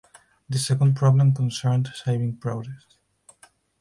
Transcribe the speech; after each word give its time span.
The 0.49 0.57
second 0.57 0.95
problem 0.95 1.31
concerned 1.31 1.91
saving 1.93 2.37
progress. 2.37 2.97